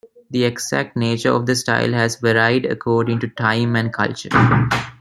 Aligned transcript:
The 0.31 0.45
exact 0.45 0.97
nature 0.97 1.31
of 1.31 1.45
the 1.45 1.55
style 1.55 1.93
has 1.93 2.15
varied 2.15 2.65
according 2.65 3.19
to 3.19 3.27
time 3.27 3.75
and 3.75 3.93
culture. 3.93 4.29